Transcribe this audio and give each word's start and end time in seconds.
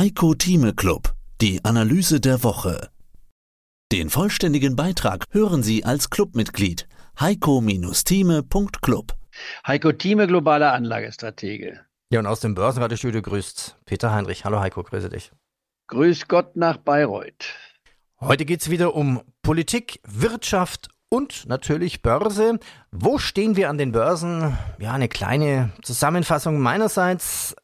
Heiko 0.00 0.32
Thieme 0.32 0.72
Club, 0.72 1.12
die 1.42 1.62
Analyse 1.62 2.20
der 2.20 2.42
Woche. 2.42 2.88
Den 3.92 4.08
vollständigen 4.08 4.74
Beitrag 4.74 5.26
hören 5.30 5.62
Sie 5.62 5.84
als 5.84 6.08
Clubmitglied 6.08 6.88
heiko-thieme.club. 7.20 9.12
Heiko 9.66 9.92
Thieme, 9.92 10.26
globaler 10.26 10.72
Anlagestratege. 10.72 11.80
Ja, 12.10 12.20
und 12.20 12.26
aus 12.26 12.40
dem 12.40 12.54
Börsenradiostudio 12.54 13.20
grüßt 13.20 13.76
Peter 13.84 14.10
Heinrich. 14.10 14.46
Hallo 14.46 14.60
Heiko, 14.60 14.82
grüße 14.82 15.10
dich. 15.10 15.32
Grüß 15.88 16.28
Gott 16.28 16.56
nach 16.56 16.78
Bayreuth. 16.78 17.54
Heute 18.20 18.46
geht 18.46 18.62
es 18.62 18.70
wieder 18.70 18.94
um 18.94 19.20
Politik, 19.42 20.00
Wirtschaft 20.08 20.88
und 21.10 21.46
natürlich 21.46 22.00
Börse. 22.00 22.58
Wo 22.90 23.18
stehen 23.18 23.54
wir 23.54 23.68
an 23.68 23.76
den 23.76 23.92
Börsen? 23.92 24.56
Ja, 24.78 24.94
eine 24.94 25.08
kleine 25.08 25.72
Zusammenfassung 25.82 26.58
meinerseits. 26.58 27.54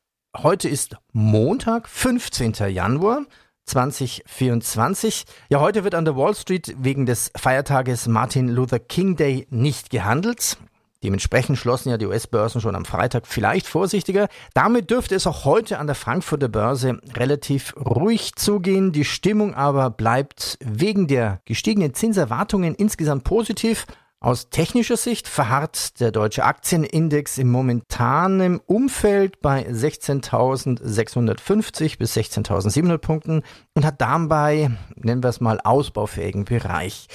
Heute 0.42 0.68
ist 0.68 0.96
Montag, 1.12 1.88
15. 1.88 2.52
Januar. 2.68 3.22
2024. 3.64 5.24
Ja, 5.48 5.60
heute 5.60 5.82
wird 5.82 5.94
an 5.94 6.04
der 6.04 6.14
Wall 6.14 6.34
Street 6.34 6.76
wegen 6.78 7.04
des 7.04 7.32
Feiertages 7.36 8.06
Martin 8.06 8.48
Luther 8.48 8.78
King 8.78 9.16
Day 9.16 9.46
nicht 9.50 9.90
gehandelt. 9.90 10.56
Dementsprechend 11.02 11.58
schlossen 11.58 11.88
ja 11.88 11.96
die 11.96 12.06
US-Börsen 12.06 12.60
schon 12.60 12.76
am 12.76 12.84
Freitag 12.84 13.26
vielleicht 13.26 13.66
vorsichtiger. 13.66 14.28
Damit 14.54 14.90
dürfte 14.90 15.14
es 15.14 15.26
auch 15.26 15.44
heute 15.44 15.78
an 15.78 15.86
der 15.86 15.96
Frankfurter 15.96 16.48
Börse 16.48 17.00
relativ 17.14 17.74
ruhig 17.76 18.36
zugehen. 18.36 18.92
Die 18.92 19.04
Stimmung 19.04 19.54
aber 19.54 19.90
bleibt 19.90 20.58
wegen 20.60 21.08
der 21.08 21.40
gestiegenen 21.44 21.94
Zinserwartungen 21.94 22.74
insgesamt 22.74 23.24
positiv. 23.24 23.86
Aus 24.26 24.50
technischer 24.50 24.96
Sicht 24.96 25.28
verharrt 25.28 26.00
der 26.00 26.10
deutsche 26.10 26.42
Aktienindex 26.42 27.38
im 27.38 27.48
momentanen 27.48 28.58
Umfeld 28.58 29.40
bei 29.40 29.64
16.650 29.68 31.96
bis 31.96 32.16
16.700 32.16 32.98
Punkten 32.98 33.44
und 33.74 33.84
hat 33.84 34.00
dabei, 34.00 34.72
nennen 34.96 35.22
wir 35.22 35.30
es 35.30 35.40
mal, 35.40 35.60
ausbaufähigen 35.60 36.44
Bereich. 36.44 37.06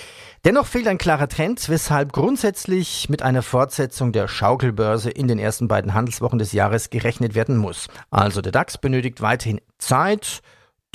Dennoch 0.46 0.68
fehlt 0.68 0.88
ein 0.88 0.98
klarer 0.98 1.28
Trend, 1.28 1.68
weshalb 1.68 2.14
grundsätzlich 2.14 3.10
mit 3.10 3.24
einer 3.24 3.42
Fortsetzung 3.42 4.14
der 4.14 4.30
Schaukelbörse 4.30 5.10
in 5.10 5.28
den 5.28 5.38
ersten 5.38 5.68
beiden 5.68 5.94
Handelswochen 5.94 6.40
des 6.40 6.54
Jahres 6.54 6.92
gerechnet 6.92 7.36
werden 7.36 7.58
muss. 7.58 7.90
Also 8.10 8.40
der 8.40 8.54
DAX 8.54 8.78
benötigt 8.78 9.20
weiterhin 9.20 9.60
Zeit, 9.80 10.42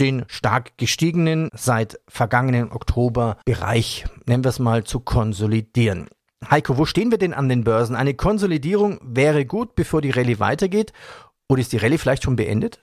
den 0.01 0.25
stark 0.29 0.77
gestiegenen 0.79 1.51
seit 1.55 2.01
vergangenen 2.09 2.73
Oktober 2.73 3.39
Bereich, 3.45 4.05
nennen 4.27 4.45
wir 4.45 4.51
es 4.51 4.59
mal, 4.59 4.85
zu 4.85 5.01
konsolidieren. 5.01 6.09
Heiko, 6.51 6.77
wo 6.77 6.85
stehen 6.85 7.11
wir 7.11 7.19
denn 7.19 7.35
an 7.35 7.49
den 7.49 7.65
Börsen? 7.65 7.97
Eine 7.97 8.15
Konsolidierung 8.15 9.01
wäre 9.03 9.47
gut, 9.47 9.75
bevor 9.75 10.03
die 10.03 10.11
Rallye 10.11 10.39
weitergeht. 10.39 10.93
Oder 11.49 11.61
ist 11.61 11.73
die 11.73 11.79
Rallye 11.79 11.99
vielleicht 11.99 12.25
schon 12.25 12.37
beendet? 12.37 12.81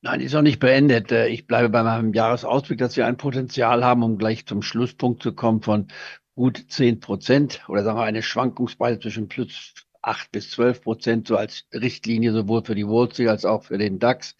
Nein, 0.00 0.20
ist 0.20 0.32
noch 0.32 0.42
nicht 0.42 0.60
beendet. 0.60 1.10
Äh, 1.10 1.28
ich 1.28 1.46
bleibe 1.46 1.68
bei 1.68 1.82
meinem 1.82 2.14
Jahresausblick, 2.14 2.78
dass 2.78 2.96
wir 2.96 3.06
ein 3.06 3.16
Potenzial 3.16 3.84
haben, 3.84 4.02
um 4.02 4.16
gleich 4.16 4.46
zum 4.46 4.62
Schlusspunkt 4.62 5.22
zu 5.22 5.32
kommen 5.32 5.60
von 5.60 5.88
gut 6.36 6.64
10 6.68 7.00
Prozent 7.00 7.64
oder 7.68 7.82
sagen 7.82 7.98
wir 7.98 8.04
eine 8.04 8.22
Schwankungsbreite 8.22 9.00
zwischen 9.00 9.28
plus 9.28 9.74
8 10.02 10.30
bis 10.30 10.52
12 10.52 10.82
Prozent, 10.82 11.28
so 11.28 11.36
als 11.36 11.66
Richtlinie 11.74 12.32
sowohl 12.32 12.64
für 12.64 12.76
die 12.76 12.86
Wall 12.86 13.10
Street 13.10 13.28
als 13.28 13.44
auch 13.44 13.64
für 13.64 13.76
den 13.76 13.98
DAX. 13.98 14.36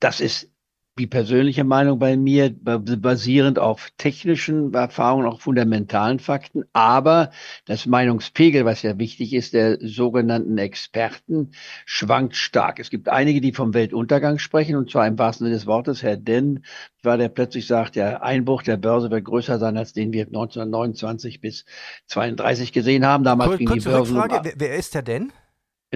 Das 0.00 0.20
ist 0.20 0.50
die 0.98 1.06
persönliche 1.06 1.64
Meinung 1.64 1.98
bei 1.98 2.16
mir, 2.16 2.50
basierend 2.58 3.58
auf 3.58 3.90
technischen 3.98 4.72
Erfahrungen, 4.72 5.26
auch 5.26 5.40
fundamentalen 5.40 6.20
Fakten. 6.20 6.64
Aber 6.72 7.30
das 7.66 7.84
Meinungspegel, 7.84 8.64
was 8.64 8.80
ja 8.82 8.98
wichtig 8.98 9.34
ist, 9.34 9.52
der 9.52 9.78
sogenannten 9.82 10.56
Experten, 10.56 11.52
schwankt 11.84 12.34
stark. 12.36 12.78
Es 12.78 12.88
gibt 12.88 13.10
einige, 13.10 13.42
die 13.42 13.52
vom 13.52 13.74
Weltuntergang 13.74 14.38
sprechen, 14.38 14.76
und 14.76 14.90
zwar 14.90 15.06
im 15.06 15.18
wahrsten 15.18 15.46
Sinne 15.46 15.56
des 15.56 15.66
Wortes. 15.66 16.02
Herr 16.02 16.16
Denn 16.16 16.64
war, 17.02 17.18
der 17.18 17.28
plötzlich 17.28 17.66
sagt, 17.66 17.96
der 17.96 18.22
Einbruch 18.22 18.62
der 18.62 18.78
Börse 18.78 19.10
wird 19.10 19.24
größer 19.24 19.58
sein, 19.58 19.76
als 19.76 19.92
den 19.92 20.14
wir 20.14 20.26
1929 20.26 21.42
bis 21.42 21.66
32 22.06 22.72
gesehen 22.72 23.04
haben. 23.04 23.22
Damals 23.22 23.50
Kur 23.50 23.58
ging 23.58 23.72
die 23.74 23.80
Börse. 23.80 24.14
Frage, 24.14 24.40
wer, 24.42 24.54
wer 24.56 24.76
ist 24.76 24.94
der 24.94 25.02
Denn? 25.02 25.30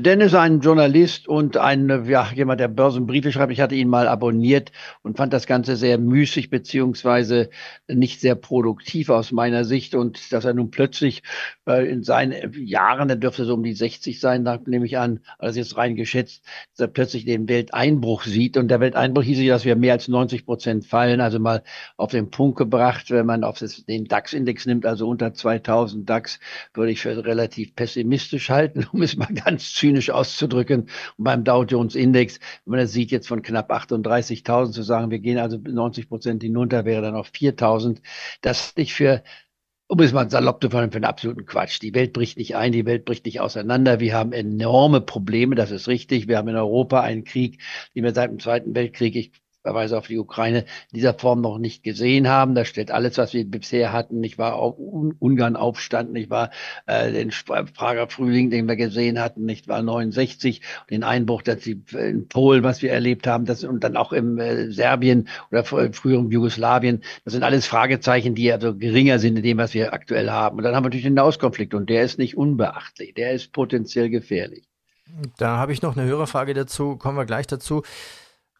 Dennis, 0.00 0.34
ein 0.34 0.61
Journalist 0.61 1.28
und 1.28 1.56
ein, 1.56 2.06
ja, 2.06 2.31
jemand, 2.34 2.61
der 2.61 2.69
Börsenbriefe 2.69 3.33
schreibt. 3.33 3.53
Ich 3.53 3.61
hatte 3.61 3.75
ihn 3.75 3.88
mal 3.88 4.09
abonniert 4.09 4.72
und 5.03 5.16
fand 5.16 5.33
das 5.33 5.47
Ganze 5.47 5.77
sehr 5.77 5.99
müßig 5.99 6.50
beziehungsweise 6.50 7.50
nicht 7.87 8.21
sehr 8.21 8.34
produktiv 8.34 9.10
aus 9.10 9.33
meiner 9.33 9.65
Sicht. 9.65 9.94
Und 9.94 10.33
dass 10.33 10.44
er 10.44 10.55
nun 10.55 10.71
plötzlich 10.71 11.22
äh, 11.66 11.89
in 11.91 12.03
seinen 12.03 12.53
Jahren, 12.66 13.10
er 13.10 13.16
dürfte 13.16 13.44
so 13.44 13.55
um 13.55 13.62
die 13.62 13.72
60 13.72 14.21
sein, 14.21 14.44
da 14.44 14.59
nehme 14.66 14.87
ich 14.87 14.99
an, 14.99 15.21
also 15.39 15.59
jetzt 15.59 15.77
rein 15.77 15.97
geschätzt, 15.97 16.44
dass 16.72 16.87
er 16.87 16.93
plötzlich 16.93 17.25
den 17.25 17.49
Welteinbruch 17.49 18.25
sieht. 18.25 18.56
Und 18.56 18.69
der 18.69 18.81
Welteinbruch 18.81 19.22
hieß 19.22 19.39
ja, 19.41 19.55
dass 19.55 19.65
wir 19.65 19.77
mehr 19.77 19.93
als 19.93 20.09
90 20.09 20.47
Prozent 20.47 20.87
fallen. 20.87 21.21
Also 21.21 21.39
mal 21.39 21.62
auf 21.97 22.10
den 22.10 22.31
Punkt 22.31 22.59
gebracht, 22.59 23.10
wenn 23.10 23.27
man 23.27 23.44
auf 23.44 23.59
das, 23.59 23.84
den 23.84 24.06
DAX-Index 24.06 24.66
nimmt, 24.66 24.87
also 24.87 25.09
unter 25.09 25.34
2000 25.34 26.09
DAX, 26.09 26.41
würde 26.75 26.93
ich 26.93 27.00
für 27.00 27.25
relativ 27.25 27.75
pessimistisch 27.75 28.50
halten, 28.50 28.87
um 28.93 29.03
es 29.03 29.16
mal 29.16 29.33
ganz 29.33 29.72
zynisch 29.91 30.11
auszudrücken. 30.11 30.89
Und 31.17 31.25
beim 31.25 31.45
Dow 31.45 31.65
Jones 31.65 31.95
Index, 31.95 32.39
wenn 32.65 32.73
man 32.73 32.81
das 32.81 32.93
sieht, 32.93 33.11
jetzt 33.11 33.28
von 33.28 33.43
knapp 33.43 33.71
38.000 33.71 34.73
zu 34.73 34.83
sagen, 34.83 35.11
wir 35.11 35.19
gehen 35.19 35.39
also 35.39 35.59
90 35.59 36.09
Prozent 36.09 36.43
hinunter, 36.43 36.84
wäre 36.84 37.03
dann 37.03 37.15
auf 37.15 37.31
4.000. 37.31 37.99
Das 38.41 38.75
nicht 38.77 38.95
für 38.95 39.23
um 39.89 39.99
es 39.99 40.12
mal 40.12 40.31
salopp 40.31 40.62
zu 40.62 40.71
fahren, 40.71 40.93
für 40.93 40.99
einen 40.99 41.05
absoluten 41.05 41.47
Quatsch. 41.47 41.83
Die 41.83 41.93
Welt 41.97 42.12
bricht 42.12 42.39
nicht 42.39 42.55
ein, 42.55 42.71
die 42.71 42.87
Welt 42.87 43.05
bricht 43.05 43.25
nicht 43.25 43.41
auseinander. 43.41 43.99
Wir 43.99 44.15
haben 44.15 44.33
enorme 44.33 45.01
Probleme, 45.01 45.56
das 45.56 45.73
ist 45.73 45.89
richtig. 45.89 46.28
Wir 46.28 46.39
haben 46.39 46.47
in 46.47 46.55
Europa 46.55 47.01
einen 47.01 47.25
Krieg, 47.25 47.61
den 47.97 48.05
wir 48.05 48.15
seit 48.15 48.31
dem 48.31 48.39
Zweiten 48.39 48.72
Weltkrieg, 48.77 49.17
ich 49.17 49.33
Verweise 49.62 49.98
auf 49.98 50.06
die 50.06 50.19
Ukraine 50.19 50.60
in 50.60 50.97
dieser 50.97 51.15
Form 51.15 51.43
noch 51.43 51.59
nicht 51.59 51.82
gesehen 51.82 52.28
haben. 52.28 52.54
Da 52.54 52.65
steht 52.65 52.91
alles, 52.91 53.19
was 53.19 53.34
wir 53.34 53.44
bisher 53.44 53.93
hatten, 53.93 54.21
nicht 54.21 54.38
wahr, 54.38 54.56
auch 54.56 54.76
Ungarn 54.78 55.56
Aufstand, 55.56 56.12
nicht 56.12 56.31
wahr, 56.31 56.50
äh, 56.87 57.12
den 57.12 57.31
Prager 57.75 58.09
Frühling, 58.09 58.50
den 58.50 58.66
wir 58.66 58.76
gesehen 58.76 59.21
hatten, 59.21 59.44
nicht 59.44 59.69
wahr, 59.69 59.82
69, 59.82 60.62
den 60.88 61.04
Einbruch, 61.04 61.43
dass 61.43 61.60
die 61.60 61.82
in 61.93 62.28
Polen, 62.28 62.62
was 62.62 62.81
wir 62.81 62.91
erlebt 62.91 63.26
haben, 63.26 63.44
das 63.44 63.62
und 63.65 63.84
dann 63.84 63.97
auch 63.97 64.12
im 64.12 64.38
äh, 64.38 64.71
Serbien 64.71 65.28
oder 65.50 65.65
früher 65.65 66.19
im 66.19 66.31
Jugoslawien, 66.31 67.03
das 67.25 67.34
sind 67.34 67.42
alles 67.42 67.66
Fragezeichen, 67.66 68.34
die 68.34 68.50
also 68.53 68.75
geringer 68.77 69.19
sind 69.19 69.37
in 69.37 69.42
dem, 69.42 69.59
was 69.59 69.75
wir 69.75 69.92
aktuell 69.92 70.31
haben. 70.31 70.56
Und 70.56 70.65
dann 70.65 70.75
haben 70.75 70.84
wir 70.84 70.88
natürlich 70.88 71.04
den 71.04 71.15
Nahostkonflikt 71.15 71.75
und 71.75 71.91
der 71.91 72.03
ist 72.03 72.19
nicht 72.19 72.37
unbeachtlich, 72.37 73.15
der 73.15 73.32
ist 73.32 73.53
potenziell 73.53 74.09
gefährlich. 74.09 74.71
Da 75.37 75.56
habe 75.56 75.72
ich 75.72 75.82
noch 75.82 75.97
eine 75.97 76.06
Hörerfrage 76.06 76.54
dazu, 76.54 76.97
kommen 76.97 77.19
wir 77.19 77.27
gleich 77.27 77.47
dazu. 77.47 77.82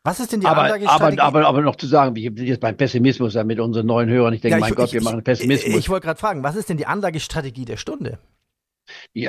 Was 0.02 0.18
ist 0.18 0.32
denn 0.32 0.40
die 0.40 0.46
aber, 0.46 0.74
aber, 0.86 1.22
aber, 1.22 1.46
aber 1.46 1.60
noch 1.60 1.76
zu 1.76 1.86
sagen, 1.86 2.16
wir 2.16 2.22
sind 2.22 2.46
jetzt 2.46 2.60
beim 2.60 2.76
Pessimismus 2.76 3.34
ja 3.34 3.44
mit 3.44 3.60
unseren 3.60 3.86
neuen 3.86 4.08
Hörern. 4.08 4.32
Ich 4.32 4.40
denke, 4.40 4.58
ja, 4.58 4.66
ich, 4.66 4.70
mein 4.70 4.74
Gott, 4.74 4.88
ich, 4.88 4.94
wir 4.94 5.02
machen 5.02 5.22
Pessimismus. 5.22 5.74
Ich, 5.74 5.76
ich 5.76 5.88
wollte 5.90 6.06
gerade 6.06 6.18
fragen, 6.18 6.42
was 6.42 6.56
ist 6.56 6.70
denn 6.70 6.78
die 6.78 6.86
Anlagestrategie 6.86 7.66
der 7.66 7.76
Stunde? 7.76 8.18
Die, 9.14 9.28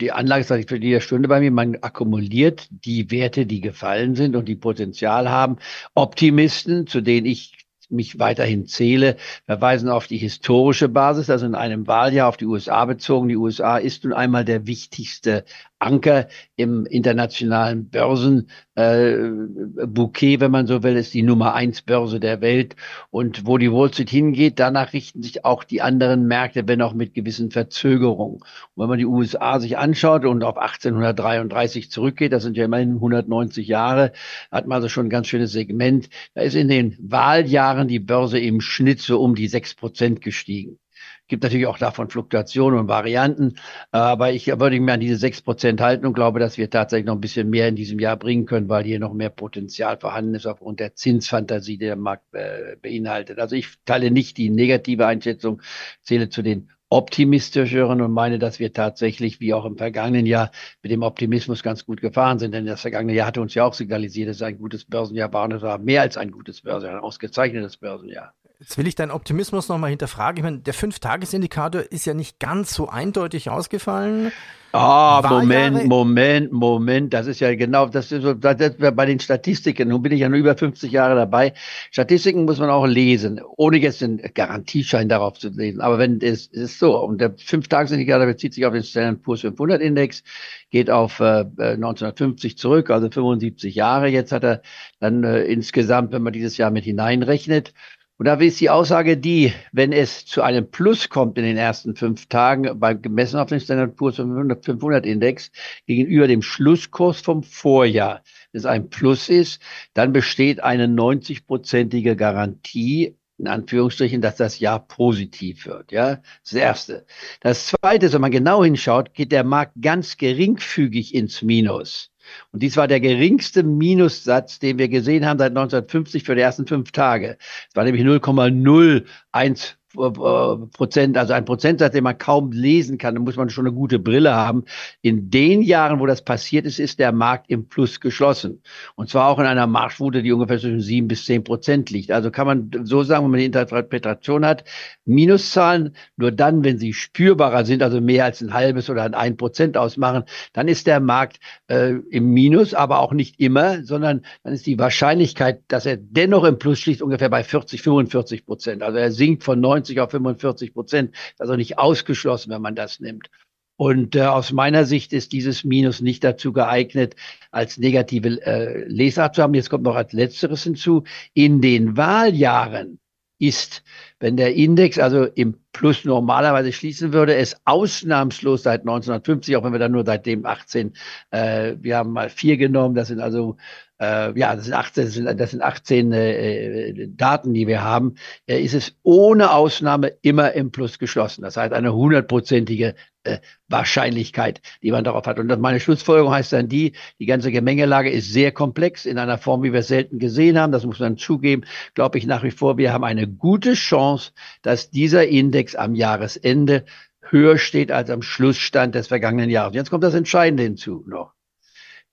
die 0.00 0.12
Anlagestrategie 0.12 0.90
der 0.90 1.00
Stunde 1.00 1.28
bei 1.28 1.40
mir, 1.40 1.52
man 1.52 1.76
akkumuliert 1.80 2.66
die 2.70 3.10
Werte, 3.12 3.46
die 3.46 3.60
gefallen 3.60 4.16
sind 4.16 4.34
und 4.34 4.46
die 4.46 4.56
Potenzial 4.56 5.30
haben. 5.30 5.58
Optimisten, 5.94 6.88
zu 6.88 7.00
denen 7.00 7.26
ich 7.26 7.64
mich 7.88 8.18
weiterhin 8.18 8.66
zähle, 8.66 9.16
verweisen 9.46 9.88
auf 9.88 10.06
die 10.06 10.16
historische 10.16 10.88
Basis, 10.88 11.30
also 11.30 11.46
in 11.46 11.54
einem 11.54 11.86
Wahljahr 11.86 12.28
auf 12.28 12.36
die 12.36 12.46
USA 12.46 12.84
bezogen. 12.84 13.28
Die 13.28 13.36
USA 13.36 13.78
ist 13.78 14.04
nun 14.04 14.12
einmal 14.12 14.44
der 14.44 14.66
wichtigste 14.66 15.44
Anker 15.84 16.28
im 16.56 16.86
internationalen 16.86 17.90
Börsenbouquet, 17.90 20.34
äh, 20.34 20.40
wenn 20.40 20.50
man 20.50 20.66
so 20.66 20.82
will, 20.82 20.96
ist 20.96 21.14
die 21.14 21.22
Nummer 21.22 21.54
eins 21.54 21.82
Börse 21.82 22.20
der 22.20 22.40
Welt. 22.40 22.76
Und 23.10 23.46
wo 23.46 23.58
die 23.58 23.72
Wall 23.72 23.92
Street 23.92 24.10
hingeht, 24.10 24.58
danach 24.58 24.92
richten 24.92 25.22
sich 25.22 25.44
auch 25.44 25.64
die 25.64 25.82
anderen 25.82 26.26
Märkte, 26.26 26.66
wenn 26.66 26.82
auch 26.82 26.94
mit 26.94 27.14
gewissen 27.14 27.50
Verzögerungen. 27.50 28.36
Und 28.36 28.82
wenn 28.82 28.88
man 28.88 28.98
die 28.98 29.06
USA 29.06 29.60
sich 29.60 29.78
anschaut 29.78 30.24
und 30.24 30.42
auf 30.44 30.58
1833 30.58 31.90
zurückgeht, 31.90 32.32
das 32.32 32.42
sind 32.42 32.56
ja 32.56 32.64
immerhin 32.64 32.94
190 32.94 33.68
Jahre, 33.68 34.12
hat 34.50 34.66
man 34.66 34.76
also 34.76 34.88
schon 34.88 35.06
ein 35.06 35.10
ganz 35.10 35.28
schönes 35.28 35.52
Segment. 35.52 36.08
Da 36.34 36.42
ist 36.42 36.54
in 36.54 36.68
den 36.68 36.96
Wahljahren 37.00 37.88
die 37.88 38.00
Börse 38.00 38.38
im 38.38 38.60
Schnitt 38.60 39.00
so 39.00 39.20
um 39.20 39.34
die 39.34 39.48
sechs 39.48 39.74
Prozent 39.74 40.20
gestiegen. 40.20 40.78
Gibt 41.26 41.42
natürlich 41.42 41.66
auch 41.66 41.78
davon 41.78 42.10
Fluktuationen 42.10 42.78
und 42.78 42.88
Varianten. 42.88 43.56
Aber 43.92 44.32
ich 44.32 44.46
würde 44.46 44.78
mir 44.78 44.92
an 44.92 45.00
diese 45.00 45.16
sechs 45.16 45.40
Prozent 45.40 45.80
halten 45.80 46.04
und 46.04 46.12
glaube, 46.12 46.38
dass 46.38 46.58
wir 46.58 46.68
tatsächlich 46.68 47.06
noch 47.06 47.14
ein 47.14 47.20
bisschen 47.20 47.48
mehr 47.48 47.68
in 47.68 47.76
diesem 47.76 47.98
Jahr 47.98 48.16
bringen 48.16 48.44
können, 48.44 48.68
weil 48.68 48.84
hier 48.84 48.98
noch 48.98 49.14
mehr 49.14 49.30
Potenzial 49.30 49.98
vorhanden 49.98 50.34
ist 50.34 50.46
aufgrund 50.46 50.80
der 50.80 50.94
Zinsfantasie, 50.94 51.78
die 51.78 51.86
der 51.86 51.96
Markt 51.96 52.34
äh, 52.34 52.76
beinhaltet. 52.80 53.38
Also 53.38 53.56
ich 53.56 53.68
teile 53.86 54.10
nicht 54.10 54.36
die 54.36 54.50
negative 54.50 55.06
Einschätzung, 55.06 55.62
zähle 56.02 56.28
zu 56.28 56.42
den 56.42 56.70
optimistischeren 56.90 58.00
und 58.02 58.12
meine, 58.12 58.38
dass 58.38 58.58
wir 58.60 58.72
tatsächlich, 58.72 59.40
wie 59.40 59.54
auch 59.54 59.64
im 59.64 59.76
vergangenen 59.76 60.26
Jahr, 60.26 60.50
mit 60.82 60.92
dem 60.92 61.02
Optimismus 61.02 61.62
ganz 61.62 61.84
gut 61.86 62.00
gefahren 62.00 62.38
sind. 62.38 62.52
Denn 62.52 62.66
das 62.66 62.82
vergangene 62.82 63.14
Jahr 63.14 63.26
hatte 63.26 63.40
uns 63.40 63.54
ja 63.54 63.64
auch 63.64 63.74
signalisiert, 63.74 64.28
dass 64.28 64.36
es 64.36 64.42
ein 64.42 64.58
gutes 64.58 64.84
Börsenjahr 64.84 65.32
war 65.32 65.44
und 65.44 65.52
es 65.52 65.62
war 65.62 65.78
mehr 65.78 66.02
als 66.02 66.16
ein 66.16 66.30
gutes 66.30 66.60
Börsenjahr, 66.60 66.98
ein 66.98 67.02
ausgezeichnetes 67.02 67.78
Börsenjahr. 67.78 68.34
Jetzt 68.64 68.78
will 68.78 68.86
ich 68.86 68.94
deinen 68.94 69.10
Optimismus 69.10 69.68
nochmal 69.68 69.90
hinterfragen. 69.90 70.38
Ich 70.38 70.42
meine, 70.42 70.58
der 70.60 70.72
Fünf-Tages-Indikator 70.72 71.82
ist 71.82 72.06
ja 72.06 72.14
nicht 72.14 72.40
ganz 72.40 72.72
so 72.72 72.88
eindeutig 72.88 73.50
ausgefallen. 73.50 74.32
Ah, 74.72 75.20
oh, 75.20 75.40
Moment, 75.40 75.84
Moment, 75.84 76.50
Moment. 76.50 77.12
Das 77.12 77.26
ist 77.26 77.40
ja 77.40 77.54
genau, 77.56 77.88
das 77.88 78.10
ist 78.10 78.22
so, 78.22 78.32
das 78.32 78.58
ist 78.60 78.78
bei 78.78 79.04
den 79.04 79.20
Statistiken. 79.20 79.90
Nun 79.90 80.00
bin 80.00 80.12
ich 80.12 80.20
ja 80.20 80.30
nur 80.30 80.38
über 80.38 80.56
50 80.56 80.90
Jahre 80.90 81.14
dabei. 81.14 81.52
Statistiken 81.90 82.46
muss 82.46 82.58
man 82.58 82.70
auch 82.70 82.86
lesen, 82.86 83.38
ohne 83.44 83.76
jetzt 83.76 84.00
den 84.00 84.22
Garantieschein 84.32 85.10
darauf 85.10 85.38
zu 85.38 85.50
lesen. 85.50 85.82
Aber 85.82 85.98
wenn 85.98 86.22
es 86.22 86.46
ist 86.46 86.78
so, 86.78 86.98
und 86.98 87.20
der 87.20 87.34
Fünf-Tages-Indikator 87.36 88.24
bezieht 88.24 88.54
sich 88.54 88.64
auf 88.64 88.72
den 88.72 88.82
Standard 88.82 89.22
Poor's 89.22 89.42
500 89.42 89.82
Index, 89.82 90.24
geht 90.70 90.88
auf 90.88 91.20
äh, 91.20 91.44
1950 91.58 92.56
zurück, 92.56 92.88
also 92.88 93.10
75 93.10 93.74
Jahre. 93.74 94.08
Jetzt 94.08 94.32
hat 94.32 94.42
er 94.42 94.62
dann 95.00 95.22
äh, 95.22 95.42
insgesamt, 95.42 96.12
wenn 96.12 96.22
man 96.22 96.32
dieses 96.32 96.56
Jahr 96.56 96.70
mit 96.70 96.84
hineinrechnet, 96.84 97.74
und 98.16 98.26
da 98.26 98.34
ist 98.34 98.60
die 98.60 98.70
Aussage 98.70 99.16
die, 99.16 99.52
wenn 99.72 99.92
es 99.92 100.24
zu 100.24 100.42
einem 100.42 100.70
Plus 100.70 101.08
kommt 101.08 101.36
in 101.36 101.44
den 101.44 101.56
ersten 101.56 101.96
fünf 101.96 102.26
Tagen, 102.26 102.78
beim 102.78 103.02
gemessen 103.02 103.40
auf 103.40 103.48
den 103.48 103.58
Standard 103.58 103.96
Poor's 103.96 104.16
500 104.16 105.04
Index 105.04 105.50
gegenüber 105.86 106.28
dem 106.28 106.40
Schlusskurs 106.40 107.20
vom 107.20 107.42
Vorjahr, 107.42 108.22
wenn 108.52 108.58
es 108.60 108.66
ein 108.66 108.88
Plus 108.88 109.28
ist, 109.28 109.60
dann 109.94 110.12
besteht 110.12 110.62
eine 110.62 110.86
90-prozentige 110.86 112.14
Garantie, 112.14 113.16
in 113.36 113.48
Anführungsstrichen, 113.48 114.20
dass 114.20 114.36
das 114.36 114.60
Jahr 114.60 114.86
positiv 114.86 115.66
wird. 115.66 115.90
Ja, 115.90 116.22
das 116.44 116.52
erste. 116.52 117.06
Das 117.40 117.66
zweite, 117.66 118.12
wenn 118.12 118.20
man 118.20 118.30
genau 118.30 118.62
hinschaut, 118.62 119.12
geht 119.12 119.32
der 119.32 119.42
Markt 119.42 119.72
ganz 119.80 120.16
geringfügig 120.18 121.16
ins 121.16 121.42
Minus. 121.42 122.13
Und 122.52 122.62
dies 122.62 122.76
war 122.76 122.88
der 122.88 123.00
geringste 123.00 123.62
Minussatz, 123.62 124.58
den 124.58 124.78
wir 124.78 124.88
gesehen 124.88 125.26
haben 125.26 125.38
seit 125.38 125.50
1950 125.50 126.24
für 126.24 126.34
die 126.34 126.40
ersten 126.40 126.66
fünf 126.66 126.92
Tage. 126.92 127.36
Es 127.68 127.76
war 127.76 127.84
nämlich 127.84 128.04
0,01 128.04 129.74
Prozent, 129.94 131.16
also 131.16 131.32
ein 131.32 131.44
Prozentsatz, 131.44 131.92
den 131.92 132.04
man 132.04 132.18
kaum 132.18 132.52
lesen 132.52 132.98
kann, 132.98 133.14
da 133.14 133.20
muss 133.20 133.36
man 133.36 133.50
schon 133.50 133.66
eine 133.66 133.74
gute 133.74 133.98
Brille 133.98 134.34
haben. 134.34 134.64
In 135.02 135.30
den 135.30 135.62
Jahren, 135.62 136.00
wo 136.00 136.06
das 136.06 136.22
passiert 136.22 136.66
ist, 136.66 136.78
ist 136.78 136.98
der 136.98 137.12
Markt 137.12 137.50
im 137.50 137.68
Plus 137.68 138.00
geschlossen. 138.00 138.62
Und 138.94 139.08
zwar 139.10 139.28
auch 139.28 139.38
in 139.38 139.46
einer 139.46 139.66
Marschroute, 139.66 140.22
die 140.22 140.32
ungefähr 140.32 140.58
zwischen 140.58 140.80
sieben 140.80 141.08
bis 141.08 141.24
zehn 141.24 141.44
Prozent 141.44 141.90
liegt. 141.90 142.10
Also 142.10 142.30
kann 142.30 142.46
man 142.46 142.70
so 142.84 143.02
sagen, 143.02 143.24
wenn 143.24 143.30
man 143.30 143.40
die 143.40 143.46
Interpretation 143.46 144.44
hat, 144.44 144.64
Minuszahlen 145.04 145.94
nur 146.16 146.30
dann, 146.30 146.64
wenn 146.64 146.78
sie 146.78 146.92
spürbarer 146.92 147.64
sind, 147.64 147.82
also 147.82 148.00
mehr 148.00 148.24
als 148.24 148.40
ein 148.40 148.52
halbes 148.52 148.88
oder 148.90 149.02
ein 149.04 149.14
ein 149.14 149.36
Prozent 149.36 149.76
ausmachen, 149.76 150.24
dann 150.52 150.68
ist 150.68 150.86
der 150.86 151.00
Markt 151.00 151.38
äh, 151.68 151.94
im 152.10 152.32
Minus, 152.32 152.74
aber 152.74 153.00
auch 153.00 153.12
nicht 153.12 153.40
immer, 153.40 153.82
sondern 153.84 154.24
dann 154.42 154.54
ist 154.54 154.66
die 154.66 154.78
Wahrscheinlichkeit, 154.78 155.62
dass 155.68 155.86
er 155.86 155.96
dennoch 155.96 156.44
im 156.44 156.58
Plus 156.58 156.84
liegt, 156.86 157.02
ungefähr 157.02 157.30
bei 157.30 157.42
40, 157.42 157.82
45 157.82 158.46
Prozent. 158.46 158.82
Also 158.82 158.98
er 158.98 159.10
sinkt 159.10 159.44
von 159.44 159.60
90 159.60 159.83
90 159.84 160.00
auf 160.00 160.10
45 160.10 160.72
Prozent. 160.74 161.14
Also 161.38 161.56
nicht 161.56 161.78
ausgeschlossen, 161.78 162.50
wenn 162.50 162.62
man 162.62 162.74
das 162.74 163.00
nimmt. 163.00 163.28
Und 163.76 164.14
äh, 164.14 164.22
aus 164.22 164.52
meiner 164.52 164.84
Sicht 164.84 165.12
ist 165.12 165.32
dieses 165.32 165.64
Minus 165.64 166.00
nicht 166.00 166.22
dazu 166.22 166.52
geeignet, 166.52 167.16
als 167.50 167.76
negative 167.76 168.40
äh, 168.46 168.86
Lesart 168.86 169.34
zu 169.34 169.42
haben. 169.42 169.54
Jetzt 169.54 169.68
kommt 169.68 169.82
noch 169.82 169.96
als 169.96 170.12
letzteres 170.12 170.62
hinzu. 170.62 171.02
In 171.32 171.60
den 171.60 171.96
Wahljahren 171.96 173.00
ist, 173.40 173.82
wenn 174.20 174.36
der 174.36 174.54
Index 174.54 174.98
also 174.98 175.24
im 175.24 175.56
Plus 175.72 176.04
normalerweise 176.04 176.72
schließen 176.72 177.12
würde, 177.12 177.34
es 177.34 177.56
ausnahmslos 177.64 178.62
seit 178.62 178.82
1950, 178.82 179.56
auch 179.56 179.64
wenn 179.64 179.72
wir 179.72 179.80
dann 179.80 179.90
nur 179.90 180.06
seitdem 180.06 180.46
18, 180.46 180.92
äh, 181.32 181.74
wir 181.80 181.96
haben 181.96 182.12
mal 182.12 182.30
vier 182.30 182.56
genommen, 182.56 182.94
das 182.94 183.08
sind 183.08 183.18
also 183.18 183.56
äh, 184.04 184.38
ja, 184.38 184.54
das 184.54 184.64
sind 184.66 184.74
18, 184.74 185.04
das 185.04 185.14
sind, 185.14 185.40
das 185.40 185.50
sind 185.50 185.62
18 185.62 186.12
äh, 186.12 187.08
Daten, 187.08 187.54
die 187.54 187.66
wir 187.66 187.82
haben, 187.82 188.14
äh, 188.46 188.60
ist 188.60 188.74
es 188.74 188.96
ohne 189.02 189.52
Ausnahme 189.52 190.12
immer 190.22 190.52
im 190.52 190.70
Plus 190.70 190.98
geschlossen. 190.98 191.42
Das 191.42 191.56
heißt, 191.56 191.72
eine 191.72 191.94
hundertprozentige 191.94 192.94
äh, 193.24 193.38
Wahrscheinlichkeit, 193.68 194.60
die 194.82 194.90
man 194.90 195.04
darauf 195.04 195.26
hat. 195.26 195.38
Und 195.38 195.60
meine 195.60 195.80
Schlussfolgerung 195.80 196.32
heißt 196.32 196.52
dann 196.52 196.68
die, 196.68 196.92
die 197.18 197.26
ganze 197.26 197.50
Gemengelage 197.50 198.10
ist 198.10 198.32
sehr 198.32 198.52
komplex 198.52 199.06
in 199.06 199.18
einer 199.18 199.38
Form, 199.38 199.62
wie 199.62 199.72
wir 199.72 199.80
es 199.80 199.88
selten 199.88 200.18
gesehen 200.18 200.58
haben. 200.58 200.72
Das 200.72 200.84
muss 200.84 201.00
man 201.00 201.16
zugeben. 201.16 201.64
Glaube 201.94 202.18
ich 202.18 202.26
nach 202.26 202.42
wie 202.42 202.50
vor, 202.50 202.76
wir 202.78 202.92
haben 202.92 203.04
eine 203.04 203.26
gute 203.26 203.74
Chance, 203.74 204.32
dass 204.62 204.90
dieser 204.90 205.26
Index 205.26 205.74
am 205.74 205.94
Jahresende 205.94 206.84
höher 207.22 207.58
steht 207.58 207.90
als 207.90 208.10
am 208.10 208.22
Schlussstand 208.22 208.94
des 208.94 209.08
vergangenen 209.08 209.50
Jahres. 209.50 209.74
Jetzt 209.74 209.90
kommt 209.90 210.04
das 210.04 210.14
Entscheidende 210.14 210.62
hinzu 210.62 211.04
noch. 211.06 211.33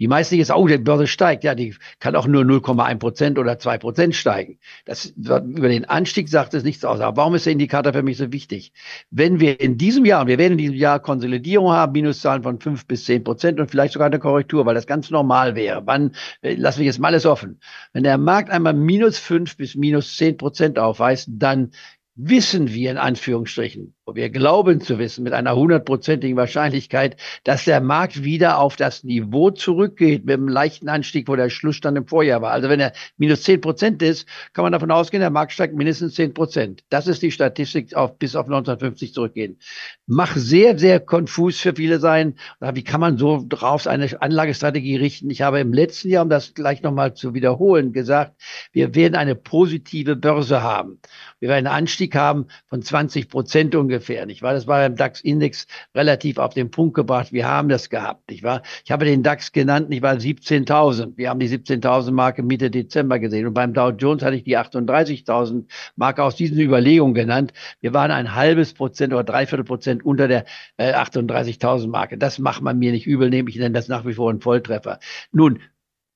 Die 0.01 0.07
meisten 0.07 0.33
jetzt, 0.33 0.50
oh, 0.50 0.65
die 0.65 0.80
Börse 0.80 1.06
steigt. 1.06 1.44
Ja, 1.44 1.53
die 1.53 1.75
kann 2.00 2.15
auch 2.15 2.25
nur 2.25 2.42
0,1 2.42 2.98
Prozent 2.98 3.38
oder 3.38 3.59
2 3.59 3.77
Prozent 3.77 4.15
steigen. 4.15 4.57
Das, 4.83 5.06
über 5.06 5.69
den 5.69 5.86
Anstieg 5.86 6.27
sagt 6.27 6.56
es 6.56 6.63
nichts 6.63 6.83
aus. 6.83 7.00
Aber 7.01 7.18
warum 7.18 7.36
ist 7.36 7.45
der 7.45 7.53
Indikator 7.53 7.94
für 7.94 8.01
mich 8.01 8.18
so 8.18 8.33
wichtig? 8.33 8.74
Wenn 9.12 9.39
wir 9.39 9.59
in 9.59 9.77
diesem 9.77 10.03
Jahr, 10.03 10.21
und 10.21 10.27
wir 10.27 10.39
werden 10.39 10.53
in 10.53 10.57
diesem 10.57 10.75
Jahr 10.75 11.00
Konsolidierung 11.00 11.71
haben, 11.71 11.92
Minuszahlen 11.92 12.42
von 12.42 12.59
5 12.59 12.88
bis 12.88 13.06
10 13.06 13.24
Prozent 13.24 13.59
und 13.59 13.69
vielleicht 13.69 13.94
sogar 13.94 14.07
eine 14.07 14.18
Korrektur, 14.18 14.65
weil 14.65 14.74
das 14.74 14.88
ganz 14.88 15.12
normal 15.12 15.53
wäre. 15.53 15.83
Wann, 15.86 16.15
äh, 16.42 16.56
lassen 16.56 16.80
wir 16.80 16.88
jetzt 16.88 16.98
mal 16.98 17.09
alles 17.09 17.27
offen. 17.27 17.59
Wenn 17.94 18.01
der 18.01 18.18
Markt 18.18 18.50
einmal 18.50 18.74
minus 18.74 19.19
5 19.19 19.56
bis 19.56 19.75
minus 19.75 20.18
10 20.18 20.36
Prozent 20.38 20.80
aufweist, 20.80 21.30
dann 21.31 21.69
wissen 22.15 22.74
wir 22.74 22.89
in 22.89 22.98
Anführungsstrichen, 22.98 23.94
wir 24.13 24.30
glauben 24.30 24.81
zu 24.81 24.98
wissen 24.98 25.24
mit 25.24 25.33
einer 25.33 25.56
hundertprozentigen 25.56 26.36
Wahrscheinlichkeit, 26.36 27.18
dass 27.44 27.65
der 27.65 27.81
Markt 27.81 28.24
wieder 28.24 28.57
auf 28.57 28.75
das 28.75 29.03
Niveau 29.03 29.51
zurückgeht 29.51 30.25
mit 30.25 30.33
einem 30.38 30.48
leichten 30.48 30.89
Anstieg, 30.89 31.27
wo 31.27 31.36
der 31.36 31.50
Schlussstand 31.50 31.98
im 31.98 32.07
Vorjahr 32.07 32.42
war. 32.42 32.51
Also 32.51 32.68
wenn 32.68 32.80
er 32.80 32.94
minus 33.18 33.44
zehn 33.44 33.62
Prozent 33.62 34.01
ist, 34.01 34.27
kann 34.53 34.63
man 34.63 34.71
davon 34.71 34.92
ausgehen, 34.92 35.21
der 35.21 35.30
Markt 35.30 35.53
steigt 35.53 35.75
mindestens 35.75 36.15
zehn 36.15 36.33
Prozent. 36.33 36.83
Das 36.89 37.07
ist 37.07 37.21
die 37.21 37.31
Statistik 37.31 37.95
auf, 37.95 38.18
bis 38.18 38.36
auf 38.36 38.45
1950 38.45 39.13
zurückgehen. 39.13 39.59
Mach 40.07 40.36
sehr, 40.36 40.77
sehr 40.77 41.00
konfus 41.00 41.59
für 41.59 41.75
viele 41.75 42.00
sein. 42.00 42.36
Wie 42.59 42.83
kann 42.83 43.00
man 43.00 43.18
so 43.18 43.45
drauf 43.48 43.88
eine 43.88 44.21
Anlagestrategie 44.21 44.98
richten? 44.98 45.30
Ich 45.30 45.42
habe 45.42 45.59
im 45.59 45.74
letzten 45.74 46.09
Jahr, 46.09 46.24
um 46.24 46.30
das 46.30 46.53
gleich 46.53 46.81
nochmal 46.81 47.13
zu 47.13 47.33
wiederholen, 47.33 47.94
gesagt, 47.94 48.33
wir 48.71 48.94
werden 48.95 49.15
eine 49.15 49.36
positive 49.36 50.15
Börse 50.15 50.63
haben. 50.63 51.00
Wir 51.39 51.50
werden 51.50 51.68
einen 51.68 51.75
Anstieg 51.75 52.15
haben 52.15 52.48
von 52.68 52.81
20 52.81 53.30
Prozent 53.30 53.75
ungefähr 53.75 54.00
ungefähr, 54.01 54.25
nicht? 54.25 54.42
Das 54.42 54.68
war 54.68 54.80
beim 54.80 54.95
DAX-Index 54.95 55.68
relativ 55.95 56.38
auf 56.38 56.53
den 56.53 56.71
Punkt 56.71 56.95
gebracht. 56.95 57.31
Wir 57.31 57.48
haben 57.48 57.69
das 57.69 57.89
gehabt, 57.89 58.30
nicht 58.30 58.44
wahr? 58.44 58.63
Ich 58.83 58.92
habe 58.92 59.06
den 59.06 59.24
DAX 59.24 59.51
genannt, 59.51 59.89
nicht 59.89 60.01
wahr? 60.01 60.15
17.000. 60.15 61.18
Wir 61.18 61.30
haben 61.30 61.39
die 61.39 61.48
17.000 61.48 62.12
Marke 62.12 62.44
Mitte 62.44 62.71
Dezember 62.71 63.19
gesehen. 63.19 63.48
Und 63.48 63.53
beim 63.53 63.74
Dow 63.74 63.89
Jones 63.89 64.24
hatte 64.24 64.36
ich 64.36 64.44
die 64.44 64.57
38.000 64.57 65.65
Marke 65.95 66.24
aus 66.24 66.36
diesen 66.36 66.59
Überlegungen 66.59 67.13
genannt. 67.13 67.53
Wir 67.80 67.94
waren 67.94 68.12
ein 68.12 68.36
halbes 68.36 68.74
Prozent 68.74 69.13
oder 69.13 69.24
dreiviertel 69.24 69.63
Prozent 69.63 70.03
unter 70.03 70.27
der 70.27 70.45
äh, 70.77 70.94
38.000 70.94 71.88
Marke. 71.88 72.18
Das 72.18 72.39
macht 72.39 72.62
man 72.62 72.80
mir 72.80 72.92
nicht 72.92 73.06
übel, 73.06 73.30
nehme 73.30 73.50
ich 73.50 73.57
nenne 73.57 73.74
das 73.74 73.88
nach 73.88 74.06
wie 74.06 74.13
vor 74.13 74.31
ein 74.31 74.42
Volltreffer. 74.42 75.00
Nun, 75.31 75.59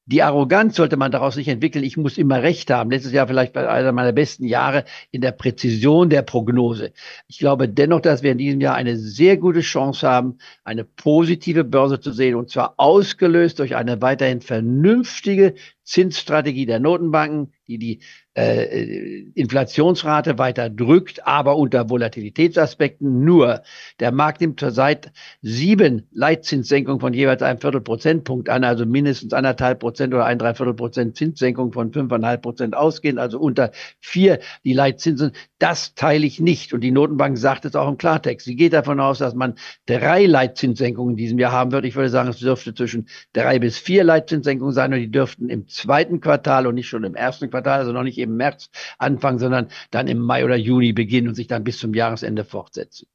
die 0.08 0.22
Arroganz 0.22 0.76
sollte 0.76 0.98
man 0.98 1.12
daraus 1.12 1.36
nicht 1.36 1.48
entwickeln. 1.48 1.84
Ich 1.84 1.98
muss 1.98 2.20
immer 2.20 2.44
Recht 2.44 2.70
haben. 2.70 2.92
Letztes 2.92 3.12
Jahr 3.12 3.28
vielleicht 3.28 3.54
bei 3.54 3.68
einer 3.68 3.92
meiner 3.92 4.12
besten 4.12 4.46
Jahre 4.46 4.86
in 5.10 5.22
der 5.22 5.32
Präzision 5.32 6.10
der 6.10 6.22
Prognose. 6.22 6.94
Ich 7.28 7.40
glaube 7.40 7.68
dennoch, 7.68 8.02
dass 8.02 8.22
wir 8.22 8.32
in 8.32 8.38
diesem 8.38 8.62
Jahr 8.62 8.76
eine 8.76 8.98
sehr 8.98 9.38
gute 9.38 9.62
Chance 9.62 10.08
haben, 10.08 10.38
eine 10.64 10.84
positive 10.84 11.64
Börse 11.64 12.00
zu 12.00 12.12
sehen 12.12 12.36
und 12.36 12.52
zwar 12.52 12.76
ausgelöst 12.78 13.58
durch 13.58 13.76
eine 13.76 14.02
weiterhin 14.02 14.42
vernünftige 14.42 15.56
Zinsstrategie 15.86 16.66
der 16.66 16.80
Notenbanken, 16.80 17.54
die 17.68 17.78
die 17.78 18.00
äh, 18.36 19.22
Inflationsrate 19.34 20.38
weiter 20.38 20.70
drückt, 20.70 21.26
aber 21.26 21.56
unter 21.56 21.90
Volatilitätsaspekten 21.90 23.24
nur. 23.24 23.62
Der 24.00 24.12
Markt 24.12 24.42
nimmt 24.42 24.60
zurzeit 24.60 25.12
sieben 25.42 26.08
Leitzinssenkungen 26.12 27.00
von 27.00 27.14
jeweils 27.14 27.42
einem 27.42 27.60
Viertel 27.60 27.82
Prozentpunkt 27.82 28.50
an, 28.50 28.64
also 28.64 28.86
mindestens 28.86 29.32
anderthalb 29.32 29.80
Prozent 29.80 30.14
oder 30.14 30.26
ein 30.26 30.38
Dreiviertel 30.38 30.74
Prozent 30.74 31.16
Zinssenkung 31.16 31.72
von 31.72 31.94
fünfeinhalb 31.94 32.42
Prozent 32.42 32.76
ausgehen, 32.76 33.20
also 33.20 33.40
unter 33.40 33.72
vier 34.00 34.40
die 34.66 34.74
Leitzinsen. 34.74 35.32
Das 35.58 35.96
teile 35.96 36.26
ich 36.26 36.40
nicht. 36.40 36.74
Und 36.74 36.82
die 36.82 36.92
Notenbank 36.92 37.38
sagt 37.38 37.64
es 37.64 37.76
auch 37.76 37.88
im 37.88 37.98
Klartext. 37.98 38.46
Sie 38.46 38.56
geht 38.56 38.74
davon 38.74 39.00
aus, 39.00 39.20
dass 39.20 39.34
man 39.34 39.56
drei 39.86 40.26
Leitzinssenkungen 40.26 41.12
in 41.12 41.18
diesem 41.18 41.40
Jahr 41.40 41.54
haben 41.54 41.72
wird. 41.72 41.86
Ich 41.86 41.96
würde 41.96 42.10
sagen, 42.10 42.30
es 42.30 42.40
dürfte 42.40 42.74
zwischen 42.74 43.08
drei 43.32 43.60
bis 43.60 43.78
vier 43.78 44.04
Leitzinssenkungen 44.04 44.74
sein 44.74 44.94
und 44.94 45.00
die 45.00 45.12
dürften 45.12 45.50
im 45.50 45.68
zweiten 45.76 46.22
Quartal 46.22 46.68
und 46.68 46.76
nicht 46.76 46.90
schon 46.90 47.04
im 47.04 47.16
ersten 47.16 47.50
Quartal, 47.50 47.80
also 47.80 47.92
noch 47.92 48.04
nicht 48.04 48.18
im 48.18 48.36
März 48.38 48.70
anfangen, 48.98 49.40
sondern 49.40 49.68
dann 49.92 50.08
im 50.08 50.20
Mai 50.20 50.46
oder 50.46 50.56
Juni 50.56 50.94
beginnen 50.94 51.28
und 51.28 51.36
sich 51.36 51.48
dann 51.48 51.64
bis 51.64 51.78
zum 51.80 51.94
Jahresende 51.94 52.46
fortsetzen. 52.46 53.08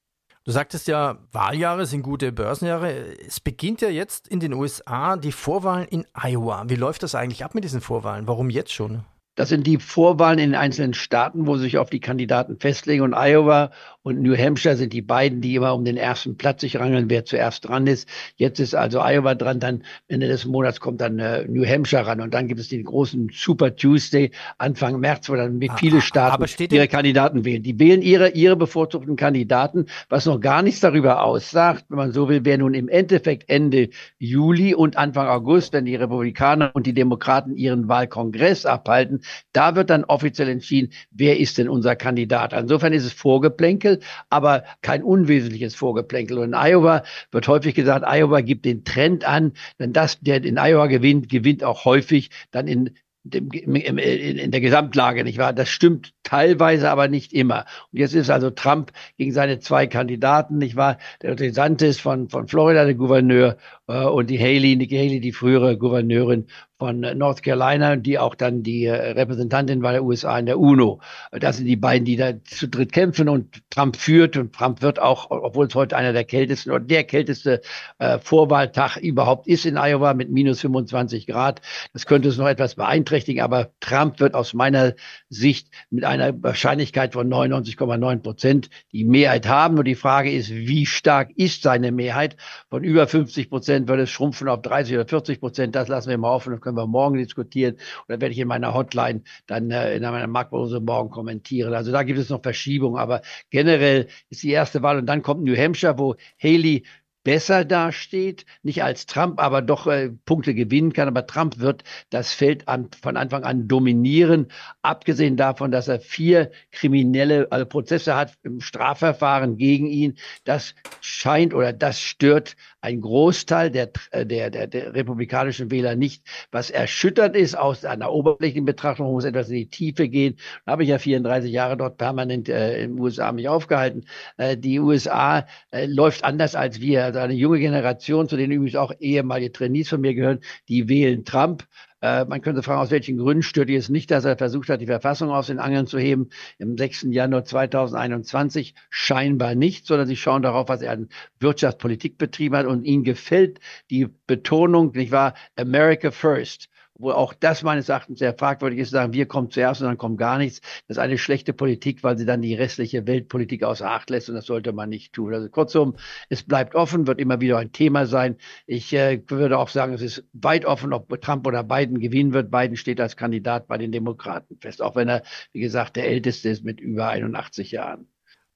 Du 0.45 0.53
sagtest 0.53 0.89
ja, 0.89 1.19
Wahljahre 1.33 1.85
sind 1.85 2.03
gute 2.03 2.33
Börsenjahre. 2.33 2.93
Es 3.27 3.41
beginnt 3.41 3.83
ja 3.83 3.91
jetzt 3.91 4.27
in 4.27 4.41
den 4.41 4.55
USA 4.55 5.17
die 5.17 5.33
Vorwahlen 5.33 5.87
in 5.87 6.07
Iowa. 6.15 6.65
Wie 6.69 6.77
läuft 6.77 7.03
das 7.03 7.15
eigentlich 7.15 7.45
ab 7.45 7.55
mit 7.55 7.65
diesen 7.65 7.83
Vorwahlen? 7.83 8.27
Warum 8.27 8.49
jetzt 8.49 8.73
schon? 8.73 9.05
Das 9.37 9.49
sind 9.49 9.67
die 9.67 9.79
Vorwahlen 9.79 10.39
in 10.39 10.51
den 10.51 10.59
einzelnen 10.59 10.95
Staaten, 10.95 11.47
wo 11.47 11.57
sich 11.57 11.79
auf 11.79 11.89
die 11.89 12.01
Kandidaten 12.01 12.59
festlegen. 12.59 13.03
Und 13.03 13.15
Iowa 13.15 13.71
und 14.03 14.23
New 14.23 14.37
Hampshire 14.37 14.77
sind 14.77 14.93
die 14.93 15.03
beiden, 15.03 15.41
die 15.41 15.55
immer 15.55 15.75
um 15.75 15.85
den 15.85 15.97
ersten 15.97 16.37
Platz 16.37 16.63
sich 16.63 16.79
rangeln, 16.79 17.11
wer 17.11 17.25
zuerst 17.25 17.69
dran 17.69 17.87
ist. 17.87 18.09
Jetzt 18.37 18.59
ist 18.59 18.75
also 18.75 19.01
Iowa 19.01 19.35
dran, 19.35 19.61
dann 19.61 19.83
Ende 20.09 20.27
des 20.27 20.47
Monats 20.47 20.81
kommt 20.81 21.01
dann 21.03 21.19
äh, 21.19 21.47
New 21.47 21.67
Hampshire 21.67 22.07
ran 22.07 22.21
und 22.21 22.33
dann 22.33 22.49
gibt 22.49 22.61
es 22.61 22.69
den 22.69 22.85
großen 22.85 23.31
Super 23.35 23.77
Tuesday 23.77 24.31
Anfang 24.57 25.01
März, 25.01 25.29
wo 25.29 25.35
dann 25.35 25.61
ah, 25.69 25.77
viele 25.77 25.99
ah, 25.99 26.01
Staaten 26.01 26.47
ihre 26.71 26.89
Kandidaten 26.89 27.45
wählen. 27.45 27.63
Die 27.63 27.79
wählen 27.79 28.01
ihre, 28.01 28.31
ihre 28.31 28.57
bevorzugten 28.57 29.17
Kandidaten, 29.17 29.87
was 30.09 30.25
noch 30.25 30.41
gar 30.41 30.63
nichts 30.63 30.81
darüber 30.81 31.23
aussagt, 31.23 31.85
wenn 31.89 31.99
man 31.99 32.13
so 32.13 32.29
will, 32.29 32.41
wer 32.45 32.57
nun 32.57 32.73
im 32.73 32.89
Endeffekt 32.89 33.51
Ende 33.51 33.91
Juli 34.19 34.75
und 34.75 34.97
Anfang 34.97 35.29
August, 35.29 35.75
wenn 35.75 35.85
die 35.85 35.97
Republikaner 35.97 36.71
und 36.73 36.87
die 36.87 36.95
Demokraten 36.95 37.55
ihren 37.55 37.89
Wahlkongress 37.89 38.65
abhalten, 38.65 39.21
da 39.53 39.77
wird 39.77 39.91
dann 39.91 40.05
offiziell 40.05 40.49
entschieden, 40.49 40.93
wer 41.11 41.39
ist 41.39 41.59
denn 41.59 41.69
unser 41.69 41.97
Kandidat. 41.97 42.55
Insofern 42.55 42.95
ist 42.95 43.05
es 43.05 43.13
Vorgeplänkel, 43.13 43.90
aber 44.29 44.65
kein 44.83 45.03
unwesentliches 45.03 45.75
Vorgeplänkel. 45.75 46.39
Und 46.39 46.45
in 46.45 46.55
Iowa 46.55 47.03
wird 47.31 47.49
häufig 47.49 47.75
gesagt, 47.75 48.05
Iowa 48.07 48.41
gibt 48.41 48.65
den 48.65 48.85
Trend 48.85 49.25
an, 49.25 49.53
denn 49.79 49.93
das, 49.93 50.21
der 50.21 50.45
in 50.45 50.59
Iowa 50.59 50.87
gewinnt, 50.87 51.29
gewinnt 51.29 51.65
auch 51.65 51.85
häufig 51.85 52.31
dann 52.51 52.69
in 52.69 52.91
in 53.25 54.51
der 54.51 54.61
Gesamtlage, 54.61 55.25
nicht 55.25 55.37
wahr? 55.37 55.53
Das 55.53 55.69
stimmt 55.69 56.15
teilweise, 56.23 56.91
aber 56.91 57.09
nicht 57.09 57.35
immer. 57.35 57.67
Und 57.93 57.99
jetzt 57.99 58.15
ist 58.15 58.31
also 58.31 58.49
Trump 58.49 58.93
gegen 59.19 59.33
seine 59.33 59.59
zwei 59.59 59.87
Kandidaten, 59.87 60.57
nicht 60.57 60.75
wahr? 60.77 60.97
Der 61.21 61.35
DeSantis 61.35 62.01
von, 62.01 62.31
von 62.31 62.49
Florida, 62.49 62.85
der 62.85 62.95
Gouverneur, 62.95 63.59
und 63.91 64.31
die 64.31 64.39
Haley, 64.39 64.77
Nikki 64.77 64.97
Haley, 64.97 65.21
die 65.21 65.33
frühere 65.33 65.77
Gouverneurin 65.77 66.47
von 66.81 67.01
North 67.01 67.43
Carolina, 67.43 67.97
die 67.97 68.19
auch 68.19 68.35
dann 68.35 68.63
die 68.63 68.87
äh, 68.87 68.95
Repräsentantin 68.95 69.83
war 69.83 69.93
der 69.93 70.03
USA 70.03 70.39
in 70.39 70.47
der 70.47 70.59
UNO. 70.59 71.01
Das 71.31 71.59
sind 71.59 71.67
die 71.67 71.77
beiden, 71.77 72.07
die 72.07 72.17
da 72.17 72.43
zu 72.43 72.69
dritt 72.69 72.93
kämpfen 72.93 73.29
und 73.29 73.61
Trump 73.69 73.97
führt 73.97 74.39
und 74.39 74.55
Trump 74.55 74.81
wird 74.81 74.99
auch, 74.99 75.31
obwohl 75.31 75.67
es 75.67 75.75
heute 75.75 75.95
einer 75.95 76.15
der 76.15 76.25
kältesten 76.25 76.71
oder 76.71 76.81
der 76.81 77.05
kälteste 77.05 77.61
äh, 77.99 78.19
Vorwahltag 78.19 78.97
überhaupt 78.97 79.47
ist 79.47 79.67
in 79.67 79.77
Iowa 79.77 80.15
mit 80.15 80.31
minus 80.31 80.63
25 80.63 81.27
Grad. 81.27 81.61
Das 81.93 82.07
könnte 82.07 82.31
es 82.31 82.39
noch 82.39 82.49
etwas 82.49 82.77
beeinträchtigen, 82.77 83.43
aber 83.43 83.73
Trump 83.81 84.19
wird 84.19 84.35
aus 84.35 84.55
meiner 84.55 84.95
Sicht 85.29 85.69
mit 85.91 86.05
einer 86.05 86.43
Wahrscheinlichkeit 86.43 87.13
von 87.13 87.29
99,9 87.29 88.23
Prozent 88.23 88.71
die 88.93 89.05
Mehrheit 89.05 89.47
haben. 89.47 89.75
Nur 89.75 89.85
die 89.85 89.95
Frage 89.95 90.33
ist, 90.33 90.51
wie 90.51 90.87
stark 90.87 91.31
ist 91.37 91.63
seine 91.63 91.93
Mehrheit? 91.93 92.37
Von 92.71 92.85
über 92.85 93.07
50 93.07 93.51
Prozent 93.51 93.80
wird 93.89 94.01
es 94.01 94.11
schrumpfen 94.11 94.49
auf 94.49 94.63
30 94.63 94.95
oder 94.95 95.07
40 95.07 95.41
Prozent. 95.41 95.75
Das 95.75 95.89
lassen 95.89 96.11
wir 96.11 96.19
mal 96.19 96.35
offen 96.35 96.61
können 96.61 96.77
wir 96.77 96.87
morgen 96.87 97.17
diskutieren. 97.17 97.77
Oder 98.09 98.21
werde 98.21 98.33
ich 98.33 98.39
in 98.39 98.49
meiner 98.49 98.75
Hotline 98.75 99.23
dann 99.47 99.71
äh, 99.71 99.97
in 99.97 100.03
meiner 100.03 100.27
Marktpause 100.27 100.81
morgen 100.81 101.11
kommentieren. 101.11 101.75
Also 101.75 101.93
da 101.93 102.03
gibt 102.03 102.19
es 102.19 102.29
noch 102.29 102.43
Verschiebungen. 102.43 103.01
Aber 103.01 103.23
generell 103.51 104.09
ist 104.29 104.43
die 104.43 104.51
erste 104.51 104.83
Wahl 104.83 104.99
und 104.99 105.07
dann 105.07 105.23
kommt 105.23 105.43
New 105.43 105.57
Hampshire, 105.57 105.99
wo 105.99 106.17
Haley 106.43 106.85
besser 107.23 107.65
dasteht, 107.65 108.47
nicht 108.63 108.83
als 108.83 109.07
Trump, 109.07 109.41
aber 109.41 109.63
doch 109.63 109.87
äh, 109.87 110.11
Punkte 110.25 110.55
gewinnen 110.55 110.93
kann. 110.93 111.09
Aber 111.09 111.27
Trump 111.27 111.59
wird 111.59 111.85
das 112.11 112.33
Feld 112.33 112.69
an, 112.69 112.89
von 113.03 113.17
Anfang 113.17 113.45
an 113.45 113.69
dominieren, 113.69 114.49
abgesehen 114.83 115.37
davon, 115.37 115.71
dass 115.71 115.89
er 115.89 116.01
vier 116.01 116.51
kriminelle 116.73 117.49
also 117.51 117.67
Prozesse 117.67 118.17
hat 118.17 118.35
im 118.43 118.61
Strafverfahren 118.61 119.57
gegen 119.57 119.87
ihn. 119.87 120.19
Das 120.45 120.75
scheint 121.01 121.55
oder 121.55 121.73
das 121.73 122.01
stört 122.01 122.57
ein 122.81 123.01
Großteil 123.01 123.71
der, 123.71 123.91
äh, 124.11 124.25
der, 124.27 124.51
der, 124.51 124.67
der 124.67 124.95
republikanischen 124.95 125.71
Wähler 125.71 125.97
nicht. 125.97 126.25
Was 126.51 126.71
erschüttert 126.71 127.37
ist 127.37 127.57
aus 127.57 127.85
einer 127.85 128.13
oberflächlichen 128.13 128.65
Betrachtung, 128.65 129.13
muss 129.13 129.25
etwas 129.25 129.49
in 129.49 129.57
die 129.57 129.71
Tiefe 129.71 130.09
gehen. 130.09 130.37
Da 130.65 130.73
habe 130.73 130.83
ich 130.83 130.89
ja 130.89 130.99
34 130.99 131.51
Jahre 131.53 131.77
dort 131.77 131.99
permanent 131.99 132.49
äh, 132.49 132.83
in 132.83 132.97
den 132.97 133.01
USA 133.01 133.33
mich 133.33 133.49
aufgehalten. 133.49 134.07
Äh, 134.37 134.57
die 134.57 134.81
USA 134.81 135.47
äh, 135.71 135.87
läuft 135.87 136.25
anders 136.25 136.55
als 136.55 136.81
wir. 136.81 137.05
Also 137.05 137.19
eine 137.19 137.35
junge 137.35 137.59
Generation, 137.59 138.29
zu 138.29 138.37
denen 138.37 138.53
übrigens 138.53 138.77
auch 138.77 138.93
ehemalige 138.99 139.53
Trainees 139.53 139.89
von 139.89 140.01
mir 140.01 140.15
gehören, 140.15 140.41
die 140.69 140.89
wählen 140.89 141.25
Trump. 141.25 141.67
Äh, 142.03 142.25
man 142.25 142.41
könnte 142.41 142.63
fragen, 142.63 142.81
aus 142.81 142.91
welchen 142.91 143.19
Gründen 143.19 143.43
stört 143.43 143.71
es 143.71 143.89
nicht, 143.89 144.11
dass 144.11 144.25
er 144.25 144.37
versucht 144.37 144.69
hat, 144.69 144.81
die 144.81 144.87
Verfassung 144.87 145.31
aus 145.31 145.49
den 145.49 145.59
Angeln 145.59 145.87
zu 145.87 145.99
heben 145.99 146.31
im 146.59 146.77
6. 146.79 147.09
Januar 147.11 147.45
2021? 147.45 148.75
Scheinbar 148.89 149.55
nicht, 149.55 149.87
sondern 149.87 150.07
sie 150.07 150.17
schauen 150.17 150.43
darauf, 150.43 150.69
was 150.69 150.83
er 150.83 150.93
an 150.93 151.09
Wirtschaftspolitik 151.41 152.17
betrieben 152.17 152.57
hat 152.57 152.67
und 152.67 152.85
ihnen 152.85 153.05
gefällt 153.05 153.61
die 153.91 154.09
Betonung, 154.27 154.93
nicht 154.93 155.13
wahr, 155.13 155.35
America 155.57 156.11
First 156.11 156.69
wo 157.01 157.13
auch 157.13 157.35
das 157.35 157.63
meines 157.63 157.89
Erachtens 157.89 158.19
sehr 158.19 158.35
fragwürdig 158.35 158.79
ist, 158.79 158.91
sagen, 158.91 159.13
wir 159.13 159.27
kommen 159.27 159.51
zuerst 159.51 159.81
und 159.81 159.89
dann 159.89 159.99
kommt 159.99 160.19
gar 160.19 160.39
nichts. 160.39 160.61
Das 160.87 160.97
ist 160.97 160.99
eine 160.99 161.19
schlechte 161.19 161.53
Politik, 161.53 162.03
weil 162.05 162.19
sie 162.19 162.27
dann 162.27 162.43
die 162.43 162.55
restliche 162.55 163.07
Weltpolitik 163.07 163.65
außer 163.65 163.91
Acht 163.91 164.11
lässt 164.11 164.29
und 164.29 164.35
das 164.35 164.47
sollte 164.47 164.73
man 164.73 164.89
nicht 164.89 165.13
tun. 165.13 165.35
Also 165.35 165.49
kurzum, 165.49 165.97
es 166.29 166.43
bleibt 166.43 166.75
offen, 166.75 167.07
wird 167.07 167.21
immer 167.21 167.41
wieder 167.41 167.59
ein 167.59 167.73
Thema 167.73 168.07
sein. 168.07 168.37
Ich 168.67 168.93
äh, 168.93 169.23
würde 169.29 169.59
auch 169.59 169.69
sagen, 169.69 169.95
es 169.95 170.03
ist 170.03 170.25
weit 170.33 170.65
offen, 170.65 170.93
ob 170.93 171.21
Trump 171.21 171.47
oder 171.47 171.65
Biden 171.65 172.01
gewinnen 172.01 172.33
wird. 172.33 172.51
Biden 172.51 172.77
steht 172.77 173.01
als 173.01 173.17
Kandidat 173.17 173.67
bei 173.67 173.79
den 173.79 173.93
Demokraten 173.93 174.59
fest, 174.61 174.83
auch 174.83 174.97
wenn 174.97 175.09
er, 175.09 175.23
wie 175.53 175.61
gesagt, 175.61 175.97
der 175.97 176.07
älteste 176.07 176.51
ist 176.51 176.65
mit 176.65 176.81
über 176.81 177.09
81 177.09 177.71
Jahren 177.71 178.09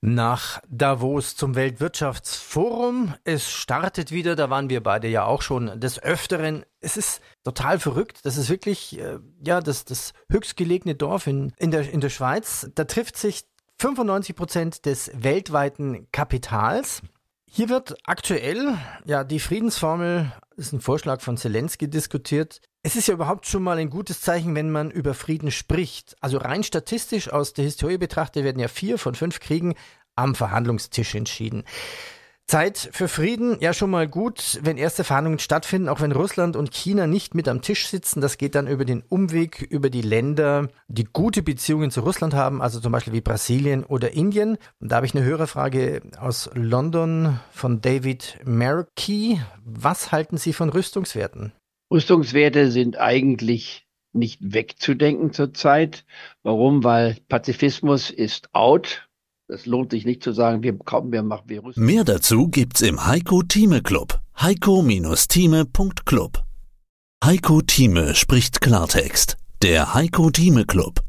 nach 0.04 0.60
Davos 0.68 1.34
zum 1.34 1.54
Weltwirtschaftsforum. 1.54 3.14
Es 3.24 3.50
startet 3.50 4.12
wieder, 4.12 4.36
da 4.36 4.50
waren 4.50 4.68
wir 4.68 4.82
beide 4.82 5.08
ja 5.08 5.24
auch 5.24 5.40
schon 5.40 5.80
des 5.80 5.98
Öfteren. 5.98 6.66
Es 6.80 6.98
ist 6.98 7.22
total 7.42 7.78
verrückt. 7.78 8.20
Das 8.24 8.36
ist 8.36 8.50
wirklich 8.50 9.00
äh, 9.00 9.18
ja 9.42 9.62
das, 9.62 9.86
das 9.86 10.12
höchstgelegene 10.30 10.94
Dorf 10.94 11.26
in, 11.26 11.54
in, 11.56 11.70
der, 11.70 11.90
in 11.90 12.02
der 12.02 12.10
Schweiz. 12.10 12.70
Da 12.74 12.84
trifft 12.84 13.16
sich 13.16 13.46
95 13.80 14.36
Prozent 14.36 14.84
des 14.84 15.10
weltweiten 15.14 16.06
Kapitals. 16.12 17.00
Hier 17.56 17.68
wird 17.68 17.94
aktuell 18.02 18.76
ja 19.04 19.22
die 19.22 19.38
Friedensformel, 19.38 20.32
ist 20.56 20.72
ein 20.72 20.80
Vorschlag 20.80 21.20
von 21.20 21.36
Zelensky 21.36 21.88
diskutiert, 21.88 22.60
es 22.82 22.96
ist 22.96 23.06
ja 23.06 23.14
überhaupt 23.14 23.46
schon 23.46 23.62
mal 23.62 23.78
ein 23.78 23.90
gutes 23.90 24.22
Zeichen, 24.22 24.56
wenn 24.56 24.72
man 24.72 24.90
über 24.90 25.14
Frieden 25.14 25.52
spricht. 25.52 26.16
Also 26.20 26.38
rein 26.38 26.64
statistisch 26.64 27.30
aus 27.30 27.52
der 27.52 27.64
Historie 27.64 27.96
betrachtet 27.96 28.42
werden 28.42 28.58
ja 28.58 28.66
vier 28.66 28.98
von 28.98 29.14
fünf 29.14 29.38
Kriegen 29.38 29.76
am 30.16 30.34
Verhandlungstisch 30.34 31.14
entschieden. 31.14 31.62
Zeit 32.46 32.90
für 32.92 33.08
Frieden, 33.08 33.56
ja 33.60 33.72
schon 33.72 33.90
mal 33.90 34.06
gut, 34.06 34.60
wenn 34.62 34.76
erste 34.76 35.02
Verhandlungen 35.02 35.38
stattfinden, 35.38 35.88
auch 35.88 36.00
wenn 36.00 36.12
Russland 36.12 36.56
und 36.56 36.72
China 36.72 37.06
nicht 37.06 37.34
mit 37.34 37.48
am 37.48 37.62
Tisch 37.62 37.86
sitzen. 37.88 38.20
Das 38.20 38.36
geht 38.36 38.54
dann 38.54 38.66
über 38.66 38.84
den 38.84 39.02
Umweg 39.02 39.62
über 39.62 39.88
die 39.88 40.02
Länder, 40.02 40.68
die 40.86 41.04
gute 41.04 41.42
Beziehungen 41.42 41.90
zu 41.90 42.02
Russland 42.02 42.34
haben, 42.34 42.60
also 42.60 42.80
zum 42.80 42.92
Beispiel 42.92 43.14
wie 43.14 43.22
Brasilien 43.22 43.82
oder 43.82 44.12
Indien. 44.12 44.58
Und 44.78 44.92
da 44.92 44.96
habe 44.96 45.06
ich 45.06 45.14
eine 45.14 45.24
Hörerfrage 45.24 46.02
aus 46.18 46.50
London 46.54 47.40
von 47.50 47.80
David 47.80 48.38
Merkey. 48.44 49.40
Was 49.64 50.12
halten 50.12 50.36
Sie 50.36 50.52
von 50.52 50.68
Rüstungswerten? 50.68 51.52
Rüstungswerte 51.90 52.70
sind 52.70 52.98
eigentlich 52.98 53.86
nicht 54.12 54.38
wegzudenken 54.40 55.32
zurzeit. 55.32 56.04
Warum? 56.42 56.84
Weil 56.84 57.16
Pazifismus 57.28 58.10
ist 58.10 58.54
out. 58.54 59.08
Es 59.46 59.66
lohnt 59.66 59.90
sich 59.90 60.06
nicht 60.06 60.22
zu 60.22 60.32
sagen, 60.32 60.62
wir 60.62 60.78
kaufen, 60.78 61.12
wir 61.12 61.22
machen, 61.22 61.58
rüsten. 61.58 61.84
Mehr 61.84 62.04
dazu 62.04 62.48
gibt's 62.48 62.80
im 62.80 63.06
Heiko 63.06 63.42
Thieme 63.42 63.82
Club. 63.82 64.18
Heiko-Thieme.club. 64.40 66.42
Heiko 67.22 67.60
Thieme 67.60 68.14
spricht 68.14 68.62
Klartext. 68.62 69.36
Der 69.60 69.92
Heiko 69.92 70.30
Thieme 70.30 70.64
Club. 70.64 71.02